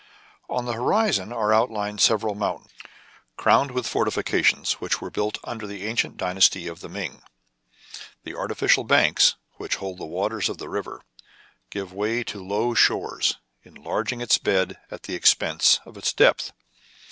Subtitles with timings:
[0.49, 2.71] On the horizon are outlined several mountains,
[3.37, 7.21] crowned with fortifications which were built under the ancient dynasty of the Ming.
[8.23, 11.03] The artificial banks, which hold the waters of the river,
[11.69, 16.51] give way to low shores, enlarging its bed at the expense of its depth.